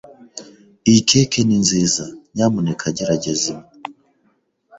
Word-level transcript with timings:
Iyi 0.87 1.01
keke 1.09 1.39
ni 1.45 1.57
nziza. 1.63 2.05
Nyamuneka 2.35 2.85
gerageza 2.97 3.45
imwe. 3.51 3.67